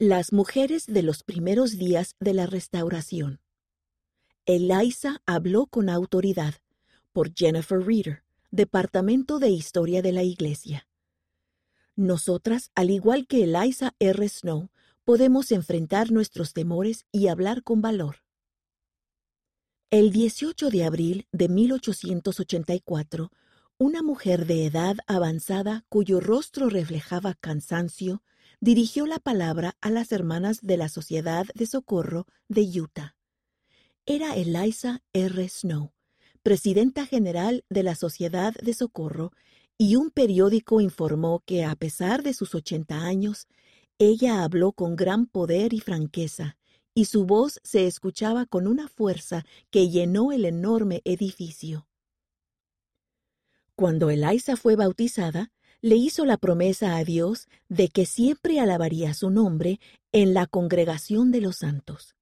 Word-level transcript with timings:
Las 0.00 0.32
mujeres 0.32 0.86
de 0.86 1.04
los 1.04 1.22
primeros 1.22 1.78
días 1.78 2.16
de 2.18 2.34
la 2.34 2.46
restauración. 2.46 3.38
Eliza 4.44 5.22
habló 5.24 5.66
con 5.66 5.88
autoridad 5.88 6.54
por 7.12 7.32
Jennifer 7.32 7.78
Reeder, 7.78 8.24
Departamento 8.50 9.38
de 9.38 9.50
Historia 9.50 10.02
de 10.02 10.10
la 10.10 10.24
Iglesia. 10.24 10.88
Nosotras, 11.94 12.72
al 12.74 12.90
igual 12.90 13.28
que 13.28 13.44
Eliza 13.44 13.94
R. 14.00 14.28
Snow, 14.28 14.68
podemos 15.04 15.52
enfrentar 15.52 16.10
nuestros 16.10 16.54
temores 16.54 17.06
y 17.12 17.28
hablar 17.28 17.62
con 17.62 17.80
valor. 17.80 18.16
El 19.90 20.10
18 20.10 20.70
de 20.70 20.82
abril 20.82 21.28
de 21.30 21.48
1884, 21.48 23.30
una 23.78 24.02
mujer 24.02 24.46
de 24.46 24.66
edad 24.66 24.96
avanzada 25.06 25.84
cuyo 25.88 26.18
rostro 26.18 26.68
reflejaba 26.68 27.34
cansancio 27.34 28.24
dirigió 28.60 29.06
la 29.06 29.18
palabra 29.18 29.76
a 29.80 29.90
las 29.90 30.12
hermanas 30.12 30.60
de 30.62 30.76
la 30.76 30.88
Sociedad 30.88 31.46
de 31.54 31.66
Socorro 31.66 32.26
de 32.48 32.62
Utah. 32.80 33.16
Era 34.06 34.34
Eliza 34.36 35.02
R. 35.12 35.48
Snow, 35.48 35.92
presidenta 36.42 37.06
general 37.06 37.64
de 37.70 37.82
la 37.82 37.94
Sociedad 37.94 38.54
de 38.54 38.74
Socorro, 38.74 39.32
y 39.78 39.96
un 39.96 40.10
periódico 40.10 40.80
informó 40.80 41.42
que 41.46 41.64
a 41.64 41.74
pesar 41.74 42.22
de 42.22 42.34
sus 42.34 42.54
80 42.54 42.96
años, 43.00 43.48
ella 43.98 44.44
habló 44.44 44.72
con 44.72 44.96
gran 44.96 45.26
poder 45.26 45.72
y 45.72 45.80
franqueza, 45.80 46.56
y 46.94 47.06
su 47.06 47.24
voz 47.24 47.60
se 47.64 47.86
escuchaba 47.86 48.46
con 48.46 48.66
una 48.66 48.88
fuerza 48.88 49.44
que 49.70 49.88
llenó 49.88 50.32
el 50.32 50.44
enorme 50.44 51.02
edificio. 51.04 51.88
Cuando 53.74 54.10
Eliza 54.10 54.56
fue 54.56 54.76
bautizada, 54.76 55.50
le 55.84 55.96
hizo 55.96 56.24
la 56.24 56.38
promesa 56.38 56.96
a 56.96 57.04
Dios 57.04 57.46
de 57.68 57.88
que 57.88 58.06
siempre 58.06 58.58
alabaría 58.58 59.12
su 59.12 59.28
nombre 59.28 59.80
en 60.12 60.32
la 60.32 60.46
congregación 60.46 61.30
de 61.30 61.42
los 61.42 61.56
santos. 61.56 62.16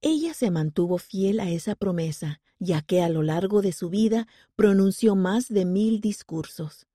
Ella 0.00 0.32
se 0.32 0.52
mantuvo 0.52 0.98
fiel 0.98 1.40
a 1.40 1.50
esa 1.50 1.74
promesa, 1.74 2.40
ya 2.60 2.80
que 2.80 3.02
a 3.02 3.08
lo 3.08 3.24
largo 3.24 3.62
de 3.62 3.72
su 3.72 3.90
vida 3.90 4.28
pronunció 4.54 5.16
más 5.16 5.48
de 5.48 5.64
mil 5.64 6.00
discursos. 6.00 6.86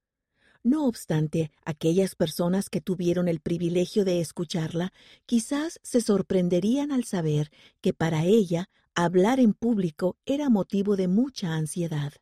No 0.64 0.88
obstante, 0.88 1.52
aquellas 1.66 2.16
personas 2.16 2.70
que 2.70 2.80
tuvieron 2.80 3.28
el 3.28 3.42
privilegio 3.42 4.06
de 4.06 4.22
escucharla 4.22 4.94
quizás 5.26 5.82
se 5.84 6.00
sorprenderían 6.00 6.94
al 6.94 7.04
saber 7.04 7.52
que 7.82 7.92
para 7.92 8.24
ella 8.24 8.70
hablar 8.96 9.42
en 9.42 9.52
público 9.54 10.16
era 10.26 10.50
motivo 10.50 10.96
de 10.96 11.10
mucha 11.10 11.56
ansiedad. 11.56 12.14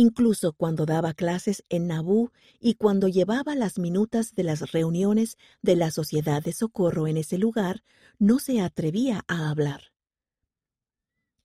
Incluso 0.00 0.52
cuando 0.52 0.86
daba 0.86 1.12
clases 1.12 1.64
en 1.68 1.88
Nabú 1.88 2.30
y 2.60 2.74
cuando 2.74 3.08
llevaba 3.08 3.56
las 3.56 3.80
minutas 3.80 4.32
de 4.36 4.44
las 4.44 4.70
reuniones 4.70 5.36
de 5.60 5.74
la 5.74 5.90
Sociedad 5.90 6.40
de 6.40 6.52
Socorro 6.52 7.08
en 7.08 7.16
ese 7.16 7.36
lugar, 7.36 7.82
no 8.16 8.38
se 8.38 8.60
atrevía 8.60 9.24
a 9.26 9.50
hablar. 9.50 9.90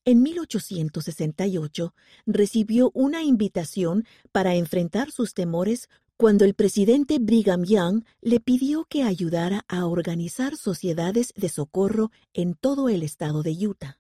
En 0.05 0.21
1868 0.21 1.95
recibió 2.27 2.91
una 2.93 3.23
invitación 3.23 4.05
para 4.31 4.53
enfrentar 4.53 5.09
sus 5.09 5.33
temores 5.33 5.89
cuando 6.15 6.45
el 6.45 6.53
presidente 6.53 7.17
Brigham 7.17 7.63
Young 7.63 8.03
le 8.21 8.39
pidió 8.39 8.85
que 8.85 9.01
ayudara 9.01 9.65
a 9.67 9.87
organizar 9.87 10.57
sociedades 10.57 11.33
de 11.35 11.49
socorro 11.49 12.11
en 12.33 12.53
todo 12.53 12.87
el 12.87 13.01
estado 13.01 13.41
de 13.41 13.53
Utah. 13.67 13.97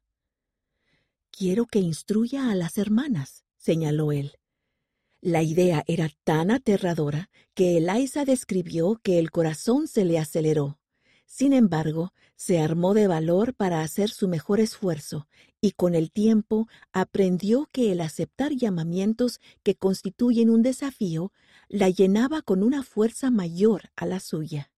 Quiero 1.31 1.65
que 1.65 1.79
instruya 1.79 2.51
a 2.51 2.55
las 2.55 2.77
hermanas, 2.77 3.45
señaló 3.57 4.11
él. 4.11 4.37
La 5.25 5.41
idea 5.41 5.85
era 5.87 6.09
tan 6.25 6.51
aterradora 6.51 7.29
que 7.53 7.77
Eliza 7.77 8.25
describió 8.25 8.99
que 9.01 9.19
el 9.19 9.31
corazón 9.31 9.87
se 9.87 10.03
le 10.03 10.19
aceleró. 10.19 10.79
Sin 11.25 11.53
embargo, 11.53 12.11
se 12.35 12.59
armó 12.59 12.93
de 12.93 13.07
valor 13.07 13.53
para 13.53 13.83
hacer 13.83 14.09
su 14.09 14.27
mejor 14.27 14.59
esfuerzo 14.59 15.29
y 15.61 15.71
con 15.71 15.95
el 15.95 16.11
tiempo 16.11 16.67
aprendió 16.91 17.69
que 17.71 17.93
el 17.93 18.01
aceptar 18.01 18.51
llamamientos 18.51 19.39
que 19.63 19.75
constituyen 19.75 20.49
un 20.49 20.61
desafío 20.61 21.31
la 21.69 21.89
llenaba 21.89 22.41
con 22.41 22.61
una 22.61 22.83
fuerza 22.83 23.31
mayor 23.31 23.91
a 23.95 24.05
la 24.05 24.19
suya. 24.19 24.73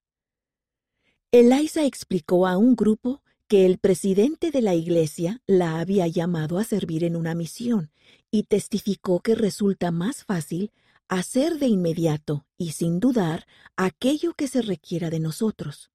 Eliza 1.32 1.84
explicó 1.86 2.46
a 2.46 2.56
un 2.56 2.76
grupo 2.76 3.20
que 3.48 3.66
el 3.66 3.78
presidente 3.78 4.52
de 4.52 4.62
la 4.62 4.76
iglesia 4.76 5.42
la 5.48 5.80
había 5.80 6.06
llamado 6.06 6.58
a 6.58 6.62
servir 6.62 7.02
en 7.02 7.16
una 7.16 7.34
misión 7.34 7.90
y 8.36 8.42
testificó 8.42 9.20
que 9.20 9.34
resulta 9.34 9.90
más 9.90 10.24
fácil 10.24 10.70
hacer 11.08 11.58
de 11.58 11.68
inmediato 11.68 12.44
y 12.58 12.72
sin 12.72 13.00
dudar 13.00 13.46
aquello 13.76 14.34
que 14.34 14.46
se 14.46 14.60
requiera 14.60 15.08
de 15.08 15.20
nosotros. 15.20 15.90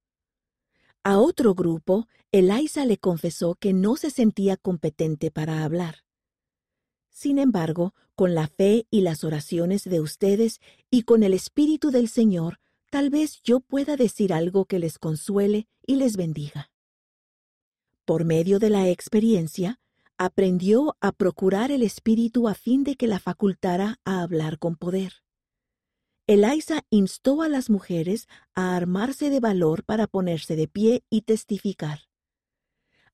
A 1.03 1.19
otro 1.19 1.53
grupo, 1.53 2.07
Eliza 2.31 2.83
le 2.85 2.97
confesó 2.97 3.53
que 3.53 3.73
no 3.73 3.95
se 3.95 4.09
sentía 4.09 4.57
competente 4.57 5.29
para 5.29 5.63
hablar. 5.63 5.97
Sin 7.11 7.37
embargo, 7.37 7.93
con 8.15 8.33
la 8.33 8.47
fe 8.47 8.87
y 8.89 9.01
las 9.01 9.23
oraciones 9.23 9.83
de 9.83 10.01
ustedes 10.01 10.61
y 10.89 11.03
con 11.03 11.21
el 11.21 11.35
Espíritu 11.35 11.91
del 11.91 12.09
Señor, 12.09 12.59
tal 12.89 13.11
vez 13.11 13.39
yo 13.43 13.59
pueda 13.59 13.97
decir 13.97 14.33
algo 14.33 14.65
que 14.65 14.79
les 14.79 14.97
consuele 14.97 15.67
y 15.85 15.97
les 15.97 16.17
bendiga. 16.17 16.71
Por 18.03 18.25
medio 18.25 18.57
de 18.57 18.71
la 18.71 18.89
experiencia, 18.89 19.79
aprendió 20.23 20.97
a 21.01 21.13
procurar 21.13 21.71
el 21.71 21.81
espíritu 21.81 22.47
a 22.47 22.53
fin 22.53 22.83
de 22.83 22.95
que 22.95 23.07
la 23.07 23.17
facultara 23.17 23.99
a 24.05 24.21
hablar 24.21 24.59
con 24.59 24.75
poder. 24.75 25.13
Eliza 26.27 26.83
instó 26.91 27.41
a 27.41 27.49
las 27.49 27.71
mujeres 27.71 28.27
a 28.53 28.75
armarse 28.75 29.31
de 29.31 29.39
valor 29.39 29.83
para 29.83 30.05
ponerse 30.05 30.55
de 30.55 30.67
pie 30.67 31.03
y 31.09 31.23
testificar. 31.23 32.01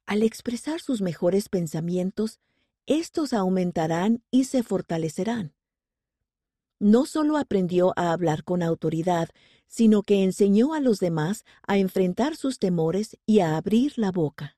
Al 0.05 0.21
expresar 0.21 0.81
sus 0.81 1.01
mejores 1.01 1.47
pensamientos, 1.47 2.41
estos 2.87 3.31
aumentarán 3.31 4.21
y 4.29 4.43
se 4.43 4.61
fortalecerán. 4.61 5.55
No 6.77 7.05
solo 7.05 7.37
aprendió 7.37 7.93
a 7.95 8.11
hablar 8.11 8.43
con 8.43 8.61
autoridad, 8.61 9.29
sino 9.65 10.03
que 10.03 10.25
enseñó 10.25 10.73
a 10.73 10.81
los 10.81 10.99
demás 10.99 11.45
a 11.65 11.77
enfrentar 11.77 12.35
sus 12.35 12.59
temores 12.59 13.17
y 13.25 13.39
a 13.39 13.55
abrir 13.55 13.93
la 13.95 14.11
boca. 14.11 14.56